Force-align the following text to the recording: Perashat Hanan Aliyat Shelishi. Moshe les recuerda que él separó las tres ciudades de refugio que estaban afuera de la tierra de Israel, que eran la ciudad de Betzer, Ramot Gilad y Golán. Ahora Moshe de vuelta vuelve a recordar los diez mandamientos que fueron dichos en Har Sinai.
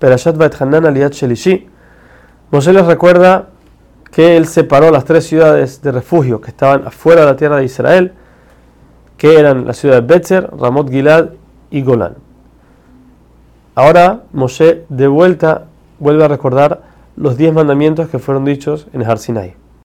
Perashat 0.00 0.60
Hanan 0.60 0.86
Aliyat 0.86 1.12
Shelishi. 1.12 1.68
Moshe 2.50 2.72
les 2.72 2.84
recuerda 2.84 3.50
que 4.10 4.36
él 4.36 4.46
separó 4.46 4.90
las 4.90 5.04
tres 5.04 5.26
ciudades 5.26 5.82
de 5.82 5.92
refugio 5.92 6.40
que 6.40 6.50
estaban 6.50 6.86
afuera 6.86 7.20
de 7.20 7.26
la 7.26 7.36
tierra 7.36 7.56
de 7.58 7.64
Israel, 7.64 8.12
que 9.16 9.38
eran 9.38 9.66
la 9.66 9.74
ciudad 9.74 10.02
de 10.02 10.14
Betzer, 10.14 10.50
Ramot 10.58 10.90
Gilad 10.90 11.30
y 11.70 11.82
Golán. 11.82 12.14
Ahora 13.74 14.24
Moshe 14.32 14.84
de 14.88 15.06
vuelta 15.06 15.66
vuelve 15.98 16.24
a 16.24 16.28
recordar 16.28 16.82
los 17.16 17.36
diez 17.36 17.52
mandamientos 17.52 18.08
que 18.08 18.18
fueron 18.18 18.44
dichos 18.44 18.88
en 18.92 19.02
Har 19.02 19.18
Sinai. 19.18 19.59